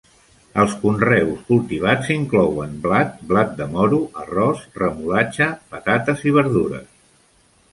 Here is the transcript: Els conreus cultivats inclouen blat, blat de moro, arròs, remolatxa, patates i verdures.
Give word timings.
Els 0.61 0.71
conreus 0.83 1.41
cultivats 1.49 2.09
inclouen 2.15 2.73
blat, 2.85 3.13
blat 3.33 3.53
de 3.59 3.67
moro, 3.75 3.99
arròs, 4.23 4.65
remolatxa, 4.81 5.51
patates 5.75 6.25
i 6.31 6.35
verdures. 6.41 6.91